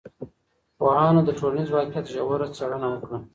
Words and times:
پوهانو 0.77 1.21
د 1.25 1.29
ټولنیز 1.39 1.69
واقعیت 1.75 2.05
ژوره 2.13 2.47
څېړنه 2.57 2.87
وکړه. 2.89 3.17